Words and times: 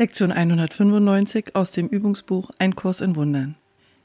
Lektion 0.00 0.32
195 0.32 1.54
aus 1.54 1.72
dem 1.72 1.86
Übungsbuch 1.86 2.48
Ein 2.58 2.74
Kurs 2.74 3.02
in 3.02 3.16
Wundern. 3.16 3.56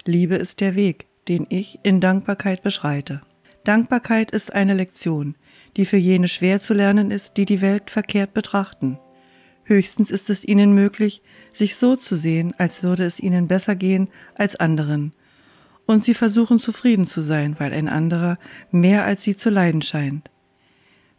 Liebe 0.04 0.36
ist 0.36 0.60
der 0.60 0.76
Weg, 0.76 1.06
den 1.30 1.48
ich 1.48 1.80
in 1.84 2.02
Dankbarkeit 2.02 2.64
beschreite. 2.64 3.22
Dankbarkeit 3.64 4.32
ist 4.32 4.52
eine 4.52 4.74
Lektion, 4.74 5.36
die 5.78 5.86
für 5.86 5.96
jene 5.96 6.28
schwer 6.28 6.60
zu 6.60 6.74
lernen 6.74 7.12
ist, 7.12 7.38
die 7.38 7.46
die 7.46 7.62
Welt 7.62 7.90
verkehrt 7.92 8.34
betrachten. 8.34 9.00
Höchstens 9.64 10.12
ist 10.12 10.30
es 10.30 10.44
ihnen 10.44 10.74
möglich, 10.74 11.22
sich 11.54 11.78
so 11.78 11.96
zu 11.96 12.18
sehen, 12.18 12.54
als 12.58 12.84
würde 12.84 13.06
es 13.06 13.22
ihnen 13.22 13.48
besser 13.48 13.78
gehen 13.78 14.10
als 14.38 14.58
anderen. 14.58 15.14
Und 15.86 16.04
sie 16.04 16.14
versuchen 16.14 16.60
zufrieden 16.60 17.08
zu 17.08 17.22
sein, 17.22 17.56
weil 17.58 17.72
ein 17.72 17.88
anderer 17.88 18.38
mehr 18.70 19.06
als 19.06 19.24
sie 19.24 19.38
zu 19.38 19.50
leiden 19.50 19.82
scheint. 19.82 20.30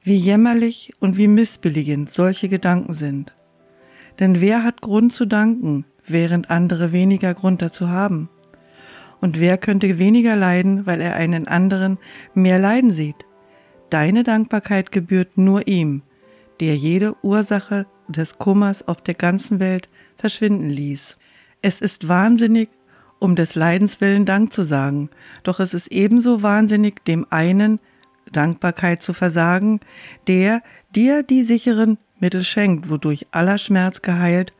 Wie 0.03 0.19
jämmerlich 0.19 0.93
und 1.01 1.17
wie 1.17 1.29
missbilligend 1.29 2.13
solche 2.13 2.51
Gedanken 2.51 2.93
sind. 2.93 3.33
Denn 4.19 4.41
wer 4.41 4.65
hat 4.65 4.81
Grund 4.81 5.13
zu 5.13 5.27
danken, 5.27 5.85
während 6.05 6.51
andere 6.51 6.93
weniger 6.93 7.35
Grund 7.35 7.63
dazu 7.63 7.89
haben? 7.89 8.29
Und 9.21 9.41
wer 9.41 9.59
könnte 9.59 9.99
weniger 9.99 10.37
leiden, 10.37 10.87
weil 10.87 11.01
er 11.01 11.15
einen 11.15 11.49
anderen 11.49 11.99
mehr 12.35 12.59
leiden 12.59 12.93
sieht? 12.93 13.27
Deine 13.91 14.25
Dankbarkeit 14.25 14.93
gebührt 14.93 15.39
nur 15.39 15.67
ihm, 15.67 16.03
der 16.61 16.77
jede 16.77 17.15
Ursache 17.23 17.87
des 18.09 18.39
Kummers 18.39 18.87
auf 18.87 19.01
der 19.01 19.15
ganzen 19.15 19.61
Welt 19.61 19.89
verschwinden 20.17 20.71
ließ. 20.71 21.19
Es 21.63 21.81
ist 21.81 22.09
wahnsinnig, 22.09 22.69
um 23.19 23.37
des 23.37 23.55
Leidens 23.55 24.01
willen 24.01 24.27
Dank 24.27 24.53
zu 24.53 24.63
sagen, 24.63 25.11
doch 25.43 25.61
es 25.61 25.75
ist 25.75 25.89
ebenso 25.89 26.43
wahnsinnig, 26.43 27.05
dem 27.05 27.27
einen 27.31 27.81
Dankbarkeit 28.31 29.03
zu 29.03 29.13
versagen, 29.13 29.81
der 30.27 30.63
dir 30.95 31.23
die 31.23 31.43
sicheren 31.43 31.99
Mittel 32.19 32.45
schenkt, 32.45 32.91
wodurch 32.91 33.27
aller 33.31 33.59
Schmerz 33.59 34.03
geheilt 34.03 34.53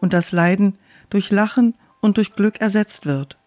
und 0.00 0.12
das 0.12 0.32
Leiden 0.32 0.78
durch 1.10 1.30
Lachen 1.30 1.74
und 2.00 2.16
durch 2.16 2.34
Glück 2.34 2.60
ersetzt 2.60 3.06
wird. 3.06 3.38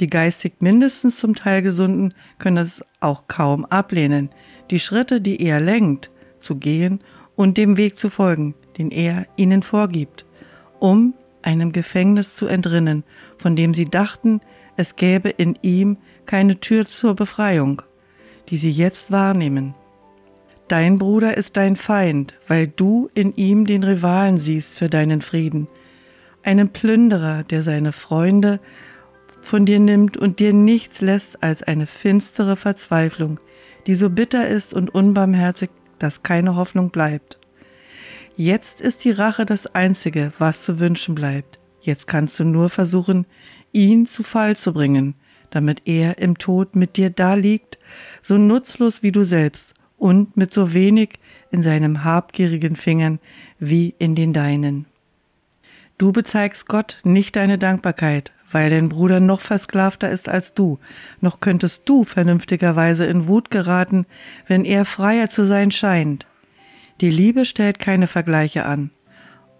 Die 0.00 0.08
geistig 0.08 0.56
mindestens 0.60 1.18
zum 1.18 1.34
Teil 1.34 1.62
Gesunden 1.62 2.12
können 2.38 2.58
es 2.58 2.84
auch 3.00 3.28
kaum 3.28 3.64
ablehnen, 3.64 4.30
die 4.70 4.78
Schritte, 4.78 5.20
die 5.20 5.40
er 5.40 5.60
lenkt, 5.60 6.10
zu 6.38 6.56
gehen 6.56 7.00
und 7.34 7.56
dem 7.56 7.76
Weg 7.76 7.98
zu 7.98 8.10
folgen, 8.10 8.54
den 8.76 8.90
er 8.90 9.26
ihnen 9.36 9.62
vorgibt, 9.62 10.26
um 10.78 11.14
einem 11.42 11.72
Gefängnis 11.72 12.34
zu 12.34 12.46
entrinnen, 12.46 13.04
von 13.38 13.56
dem 13.56 13.72
sie 13.72 13.86
dachten, 13.86 14.40
es 14.76 14.96
gäbe 14.96 15.30
in 15.30 15.58
ihm 15.62 15.96
keine 16.26 16.60
Tür 16.60 16.84
zur 16.84 17.14
Befreiung, 17.14 17.82
die 18.50 18.58
sie 18.58 18.70
jetzt 18.70 19.12
wahrnehmen. 19.12 19.74
Dein 20.68 20.98
Bruder 20.98 21.36
ist 21.36 21.56
dein 21.56 21.76
Feind, 21.76 22.34
weil 22.48 22.66
du 22.66 23.08
in 23.14 23.32
ihm 23.36 23.66
den 23.66 23.84
Rivalen 23.84 24.36
siehst 24.36 24.74
für 24.74 24.88
deinen 24.88 25.22
Frieden, 25.22 25.68
einen 26.42 26.70
Plünderer, 26.70 27.44
der 27.44 27.62
seine 27.62 27.92
Freunde 27.92 28.58
von 29.42 29.64
dir 29.64 29.78
nimmt 29.78 30.16
und 30.16 30.40
dir 30.40 30.52
nichts 30.52 31.00
lässt 31.00 31.40
als 31.40 31.62
eine 31.62 31.86
finstere 31.86 32.56
Verzweiflung, 32.56 33.38
die 33.86 33.94
so 33.94 34.10
bitter 34.10 34.48
ist 34.48 34.74
und 34.74 34.92
unbarmherzig, 34.92 35.70
dass 36.00 36.24
keine 36.24 36.56
Hoffnung 36.56 36.90
bleibt. 36.90 37.38
Jetzt 38.34 38.80
ist 38.80 39.04
die 39.04 39.12
Rache 39.12 39.46
das 39.46 39.68
Einzige, 39.68 40.32
was 40.40 40.64
zu 40.64 40.80
wünschen 40.80 41.14
bleibt. 41.14 41.60
Jetzt 41.80 42.08
kannst 42.08 42.40
du 42.40 42.44
nur 42.44 42.70
versuchen, 42.70 43.24
ihn 43.70 44.06
zu 44.06 44.24
Fall 44.24 44.56
zu 44.56 44.72
bringen, 44.72 45.14
damit 45.50 45.82
er 45.84 46.18
im 46.18 46.36
Tod 46.38 46.74
mit 46.74 46.96
dir 46.96 47.10
da 47.10 47.34
liegt, 47.34 47.78
so 48.20 48.36
nutzlos 48.36 49.04
wie 49.04 49.12
du 49.12 49.22
selbst 49.22 49.75
und 49.98 50.36
mit 50.36 50.52
so 50.52 50.74
wenig 50.74 51.18
in 51.50 51.62
seinem 51.62 52.04
habgierigen 52.04 52.76
Fingern 52.76 53.18
wie 53.58 53.94
in 53.98 54.14
den 54.14 54.32
deinen. 54.32 54.86
Du 55.98 56.12
bezeigst 56.12 56.68
Gott 56.68 56.98
nicht 57.04 57.36
deine 57.36 57.56
Dankbarkeit, 57.56 58.32
weil 58.50 58.70
dein 58.70 58.88
Bruder 58.88 59.20
noch 59.20 59.40
versklavter 59.40 60.10
ist 60.10 60.28
als 60.28 60.54
du, 60.54 60.78
noch 61.20 61.40
könntest 61.40 61.88
du 61.88 62.04
vernünftigerweise 62.04 63.06
in 63.06 63.26
Wut 63.26 63.50
geraten, 63.50 64.06
wenn 64.46 64.64
er 64.64 64.84
freier 64.84 65.30
zu 65.30 65.44
sein 65.44 65.70
scheint. 65.70 66.26
Die 67.00 67.10
Liebe 67.10 67.44
stellt 67.44 67.78
keine 67.78 68.06
Vergleiche 68.06 68.66
an, 68.66 68.90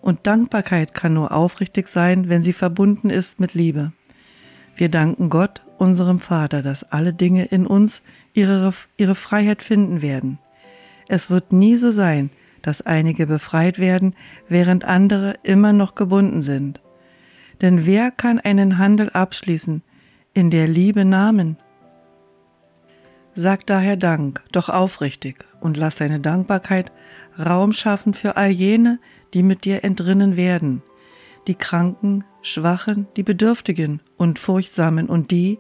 und 0.01 0.27
Dankbarkeit 0.27 0.95
kann 0.95 1.15
nur 1.15 1.33
aufrichtig 1.33 1.89
sein, 1.89 2.29
wenn 2.29 2.43
sie 2.43 2.53
verbunden 2.53 3.11
ist 3.11 3.41
mit 3.41 3.55
Liebe. 3.55 3.93
Wir 4.77 4.89
danken 4.89 5.31
Gott, 5.31 5.63
unserem 5.79 6.21
Vater, 6.21 6.63
dass 6.63 6.91
alle 6.93 7.13
Dinge 7.13 7.45
in 7.45 7.67
uns 7.67 8.03
ihre, 8.33 8.73
ihre 8.97 9.15
Freiheit 9.15 9.63
finden 9.63 10.03
werden. 10.03 10.39
Es 11.09 11.31
wird 11.31 11.53
nie 11.53 11.77
so 11.77 11.93
sein, 11.93 12.31
dass 12.63 12.83
einige 12.83 13.27
befreit 13.27 13.79
werden, 13.79 14.15
während 14.49 14.85
andere 14.85 15.35
immer 15.45 15.73
noch 15.73 15.95
gebunden 15.95 16.43
sind. 16.43 16.81
Denn 17.61 17.87
wer 17.87 18.11
kann 18.11 18.39
einen 18.39 18.79
Handel 18.79 19.11
abschließen 19.11 19.83
in 20.35 20.51
der 20.51 20.67
Liebe 20.67 21.05
Namen? 21.05 21.59
Sag 23.35 23.67
daher 23.67 23.97
Dank, 23.97 24.43
doch 24.51 24.69
aufrichtig, 24.69 25.45
und 25.61 25.77
lass 25.77 25.97
deine 25.97 26.21
Dankbarkeit 26.21 26.91
Raum 27.39 27.73
schaffen 27.73 28.15
für 28.15 28.37
all 28.37 28.51
jene, 28.51 28.99
die 29.35 29.43
mit 29.43 29.65
dir 29.65 29.85
entrinnen 29.85 30.37
werden, 30.37 30.83
die 31.47 31.55
Kranken, 31.55 32.25
Schwachen, 32.47 33.07
die 33.17 33.23
Bedürftigen 33.23 34.01
und 34.17 34.39
Furchtsamen 34.39 35.09
und 35.09 35.31
die, 35.31 35.59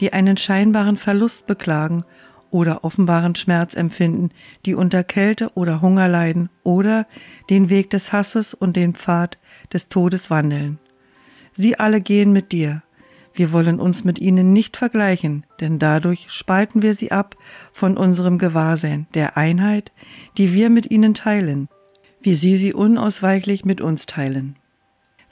die 0.00 0.12
einen 0.12 0.36
scheinbaren 0.36 0.96
Verlust 0.96 1.46
beklagen 1.46 2.04
oder 2.50 2.84
offenbaren 2.84 3.34
Schmerz 3.34 3.74
empfinden, 3.74 4.30
die 4.64 4.74
unter 4.74 5.04
Kälte 5.04 5.50
oder 5.54 5.82
Hunger 5.82 6.08
leiden 6.08 6.48
oder 6.62 7.06
den 7.50 7.68
Weg 7.68 7.90
des 7.90 8.12
Hasses 8.12 8.54
und 8.54 8.76
den 8.76 8.94
Pfad 8.94 9.38
des 9.72 9.88
Todes 9.88 10.30
wandeln. 10.30 10.78
Sie 11.54 11.78
alle 11.78 12.00
gehen 12.00 12.32
mit 12.32 12.52
dir. 12.52 12.82
Wir 13.34 13.52
wollen 13.52 13.80
uns 13.80 14.04
mit 14.04 14.18
ihnen 14.18 14.52
nicht 14.52 14.76
vergleichen, 14.76 15.44
denn 15.60 15.78
dadurch 15.78 16.26
spalten 16.28 16.82
wir 16.82 16.94
sie 16.94 17.12
ab 17.12 17.36
von 17.72 17.96
unserem 17.96 18.38
Gewahrsein, 18.38 19.06
der 19.12 19.36
Einheit, 19.36 19.92
die 20.38 20.54
wir 20.54 20.70
mit 20.70 20.90
ihnen 20.90 21.12
teilen, 21.12 21.68
wie 22.20 22.34
sie 22.34 22.56
sie 22.56 22.72
unausweichlich 22.72 23.64
mit 23.64 23.80
uns 23.80 24.06
teilen. 24.06 24.56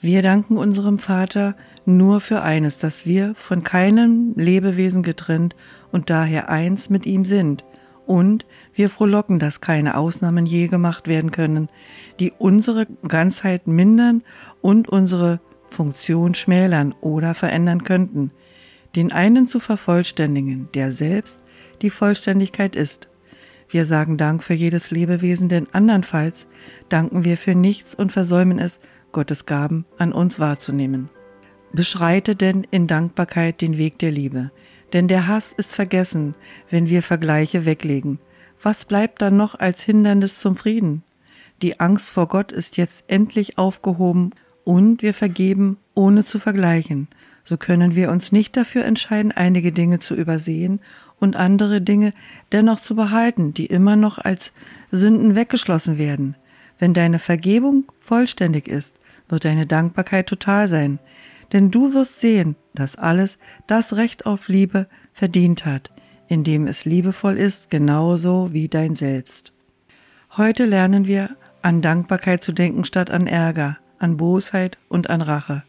Wir 0.05 0.21
danken 0.21 0.57
unserem 0.57 0.99
Vater 0.99 1.55
nur 1.87 2.21
für 2.21 2.43
eines, 2.43 2.77
dass 2.77 3.07
wir 3.07 3.33
von 3.33 3.63
keinem 3.63 4.33
Lebewesen 4.35 5.01
getrennt 5.01 5.55
und 5.91 6.11
daher 6.11 6.47
eins 6.47 6.91
mit 6.91 7.07
ihm 7.07 7.25
sind. 7.25 7.65
Und 8.05 8.45
wir 8.75 8.91
frohlocken, 8.91 9.39
dass 9.39 9.61
keine 9.61 9.97
Ausnahmen 9.97 10.45
je 10.45 10.67
gemacht 10.67 11.07
werden 11.07 11.31
können, 11.31 11.69
die 12.19 12.31
unsere 12.37 12.85
Ganzheit 13.07 13.65
mindern 13.65 14.21
und 14.61 14.89
unsere 14.89 15.39
Funktion 15.71 16.35
schmälern 16.35 16.93
oder 17.01 17.33
verändern 17.33 17.83
könnten. 17.83 18.29
Den 18.95 19.11
einen 19.11 19.47
zu 19.47 19.59
vervollständigen, 19.59 20.69
der 20.75 20.91
selbst 20.91 21.43
die 21.81 21.89
Vollständigkeit 21.89 22.75
ist. 22.75 23.09
Wir 23.69 23.85
sagen 23.85 24.17
Dank 24.17 24.43
für 24.43 24.53
jedes 24.53 24.91
Lebewesen, 24.91 25.49
denn 25.49 25.67
andernfalls 25.71 26.47
danken 26.89 27.23
wir 27.23 27.37
für 27.37 27.55
nichts 27.55 27.95
und 27.95 28.11
versäumen 28.11 28.59
es, 28.59 28.79
Gottes 29.11 29.45
Gaben 29.45 29.85
an 29.97 30.11
uns 30.11 30.39
wahrzunehmen. 30.39 31.09
Beschreite 31.71 32.35
denn 32.35 32.65
in 32.71 32.87
Dankbarkeit 32.87 33.61
den 33.61 33.77
Weg 33.77 33.99
der 33.99 34.11
Liebe, 34.11 34.51
denn 34.93 35.07
der 35.07 35.27
Hass 35.27 35.51
ist 35.51 35.73
vergessen, 35.73 36.35
wenn 36.69 36.87
wir 36.89 37.03
Vergleiche 37.03 37.65
weglegen. 37.65 38.19
Was 38.61 38.85
bleibt 38.85 39.21
dann 39.21 39.37
noch 39.37 39.55
als 39.55 39.81
Hindernis 39.81 40.39
zum 40.39 40.55
Frieden? 40.55 41.03
Die 41.61 41.79
Angst 41.79 42.09
vor 42.09 42.27
Gott 42.27 42.51
ist 42.51 42.77
jetzt 42.77 43.03
endlich 43.07 43.57
aufgehoben 43.57 44.31
und 44.65 45.01
wir 45.01 45.13
vergeben, 45.13 45.77
ohne 45.93 46.25
zu 46.25 46.39
vergleichen. 46.39 47.07
So 47.45 47.55
können 47.55 47.95
wir 47.95 48.11
uns 48.11 48.33
nicht 48.33 48.57
dafür 48.57 48.83
entscheiden, 48.83 49.31
einige 49.31 49.71
Dinge 49.71 49.99
zu 49.99 50.15
übersehen 50.15 50.81
und 51.19 51.37
andere 51.37 51.79
Dinge 51.79 52.11
dennoch 52.51 52.81
zu 52.81 52.95
behalten, 52.95 53.53
die 53.53 53.67
immer 53.67 53.95
noch 53.95 54.17
als 54.17 54.51
Sünden 54.91 55.35
weggeschlossen 55.35 55.97
werden. 55.97 56.35
Wenn 56.79 56.93
deine 56.93 57.19
Vergebung 57.19 57.85
vollständig 58.01 58.67
ist, 58.67 58.99
wird 59.29 59.45
deine 59.45 59.65
Dankbarkeit 59.65 60.27
total 60.27 60.67
sein, 60.67 60.99
denn 61.53 61.71
du 61.71 61.93
wirst 61.93 62.19
sehen, 62.19 62.55
dass 62.73 62.97
alles 62.97 63.37
das 63.67 63.95
Recht 63.95 64.25
auf 64.25 64.47
Liebe 64.47 64.87
verdient 65.13 65.65
hat, 65.65 65.91
indem 66.27 66.67
es 66.67 66.83
liebevoll 66.85 67.37
ist, 67.37 67.69
genauso 67.69 68.51
wie 68.51 68.67
dein 68.67 68.95
Selbst. 68.95 69.53
Heute 70.35 70.65
lernen 70.65 71.05
wir, 71.05 71.37
an 71.61 71.81
Dankbarkeit 71.81 72.43
zu 72.43 72.51
denken 72.51 72.83
statt 72.83 73.09
an 73.09 73.25
Ärger, 73.25 73.77
an 73.99 74.17
Bosheit 74.17 74.77
und 74.89 75.09
an 75.09 75.21
Rache. 75.21 75.63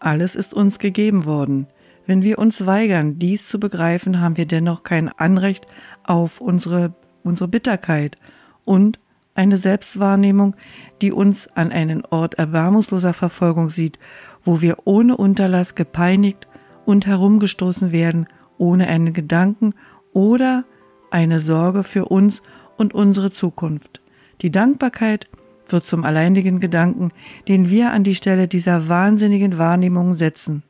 Alles 0.00 0.34
ist 0.34 0.52
uns 0.52 0.78
gegeben 0.78 1.24
worden. 1.24 1.66
Wenn 2.06 2.22
wir 2.22 2.38
uns 2.38 2.66
weigern, 2.66 3.18
dies 3.18 3.48
zu 3.48 3.58
begreifen, 3.58 4.20
haben 4.20 4.36
wir 4.36 4.46
dennoch 4.46 4.82
kein 4.82 5.08
Anrecht 5.08 5.66
auf 6.04 6.40
unsere, 6.40 6.94
unsere 7.22 7.48
Bitterkeit 7.48 8.18
und 8.64 8.98
eine 9.34 9.56
Selbstwahrnehmung, 9.56 10.54
die 11.00 11.12
uns 11.12 11.48
an 11.54 11.72
einen 11.72 12.04
Ort 12.04 12.34
erbarmungsloser 12.34 13.14
Verfolgung 13.14 13.70
sieht, 13.70 13.98
wo 14.44 14.60
wir 14.60 14.78
ohne 14.84 15.16
Unterlass 15.16 15.74
gepeinigt 15.74 16.46
und 16.84 17.06
herumgestoßen 17.06 17.90
werden, 17.90 18.28
ohne 18.58 18.86
einen 18.86 19.12
Gedanken 19.12 19.74
oder 20.12 20.64
eine 21.10 21.40
Sorge 21.40 21.82
für 21.82 22.06
uns 22.06 22.42
und 22.76 22.94
unsere 22.94 23.30
Zukunft. 23.30 24.02
Die 24.42 24.50
Dankbarkeit 24.50 25.28
wird 25.72 25.86
zum 25.86 26.04
alleinigen 26.04 26.60
Gedanken, 26.60 27.12
den 27.48 27.70
wir 27.70 27.92
an 27.92 28.04
die 28.04 28.14
Stelle 28.14 28.48
dieser 28.48 28.88
wahnsinnigen 28.88 29.58
Wahrnehmung 29.58 30.14
setzen. 30.14 30.62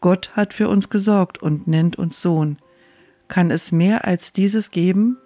Gott 0.00 0.32
hat 0.34 0.54
für 0.54 0.68
uns 0.68 0.90
gesorgt 0.90 1.42
und 1.42 1.66
nennt 1.66 1.96
uns 1.96 2.22
Sohn. 2.22 2.58
Kann 3.26 3.50
es 3.50 3.72
mehr 3.72 4.04
als 4.04 4.32
dieses 4.32 4.70
geben? 4.70 5.18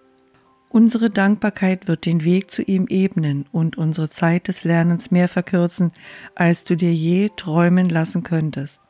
Unsere 0.70 1.10
Dankbarkeit 1.10 1.86
wird 1.86 2.06
den 2.06 2.24
Weg 2.24 2.50
zu 2.50 2.62
ihm 2.62 2.86
ebnen 2.88 3.44
und 3.52 3.76
unsere 3.76 4.08
Zeit 4.08 4.48
des 4.48 4.64
Lernens 4.64 5.10
mehr 5.10 5.28
verkürzen, 5.28 5.92
als 6.34 6.64
du 6.64 6.76
dir 6.76 6.94
je 6.94 7.30
träumen 7.36 7.90
lassen 7.90 8.22
könntest. 8.22 8.80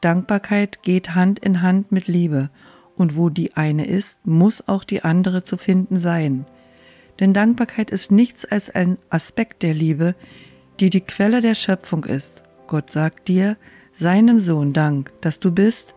Dankbarkeit 0.00 0.82
geht 0.82 1.14
Hand 1.14 1.38
in 1.38 1.60
Hand 1.60 1.92
mit 1.92 2.08
Liebe, 2.08 2.50
und 2.96 3.16
wo 3.16 3.28
die 3.28 3.56
eine 3.56 3.86
ist, 3.86 4.26
muss 4.26 4.66
auch 4.68 4.84
die 4.84 5.02
andere 5.04 5.44
zu 5.44 5.56
finden 5.56 5.98
sein. 5.98 6.46
Denn 7.20 7.34
Dankbarkeit 7.34 7.90
ist 7.90 8.10
nichts 8.10 8.44
als 8.44 8.70
ein 8.70 8.98
Aspekt 9.10 9.62
der 9.62 9.74
Liebe, 9.74 10.14
die 10.80 10.90
die 10.90 11.02
Quelle 11.02 11.40
der 11.40 11.54
Schöpfung 11.54 12.04
ist. 12.04 12.42
Gott 12.66 12.90
sagt 12.90 13.28
dir, 13.28 13.56
seinem 13.92 14.40
Sohn 14.40 14.72
Dank, 14.72 15.12
dass 15.20 15.38
du 15.38 15.52
bist, 15.52 15.94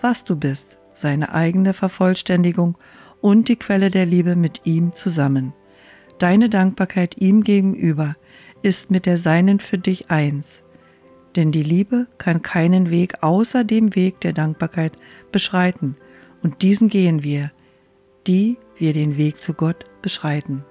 was 0.00 0.24
du 0.24 0.36
bist, 0.36 0.78
seine 0.94 1.32
eigene 1.32 1.74
Vervollständigung 1.74 2.76
und 3.20 3.48
die 3.48 3.56
Quelle 3.56 3.90
der 3.90 4.06
Liebe 4.06 4.36
mit 4.36 4.62
ihm 4.64 4.92
zusammen. 4.92 5.54
Deine 6.18 6.48
Dankbarkeit 6.48 7.16
ihm 7.18 7.42
gegenüber 7.42 8.16
ist 8.62 8.90
mit 8.90 9.06
der 9.06 9.18
seinen 9.18 9.60
für 9.60 9.78
dich 9.78 10.10
eins. 10.10 10.62
Denn 11.36 11.52
die 11.52 11.62
Liebe 11.62 12.08
kann 12.18 12.42
keinen 12.42 12.90
Weg 12.90 13.22
außer 13.22 13.64
dem 13.64 13.94
Weg 13.94 14.20
der 14.20 14.32
Dankbarkeit 14.32 14.92
beschreiten, 15.30 15.96
und 16.42 16.62
diesen 16.62 16.88
gehen 16.88 17.22
wir, 17.22 17.50
die 18.28 18.58
wir 18.76 18.92
den 18.92 19.16
Weg 19.16 19.40
zu 19.40 19.54
Gott 19.54 19.86
beschreiten. 20.02 20.64